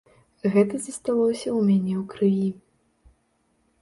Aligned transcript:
Гэта 0.53 0.79
засталося 0.85 1.45
ў 1.57 1.59
мяне 1.69 1.93
ў 2.01 2.03
крыві. 2.15 2.51